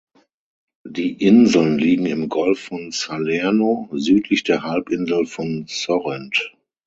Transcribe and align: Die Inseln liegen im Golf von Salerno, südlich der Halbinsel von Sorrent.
Die 0.89 1.13
Inseln 1.13 1.77
liegen 1.77 2.07
im 2.07 2.27
Golf 2.27 2.59
von 2.59 2.89
Salerno, 2.89 3.87
südlich 3.91 4.41
der 4.43 4.63
Halbinsel 4.63 5.27
von 5.27 5.65
Sorrent. 5.67 6.57